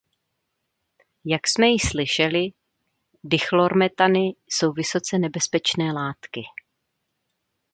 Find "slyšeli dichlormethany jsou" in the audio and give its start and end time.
1.81-4.71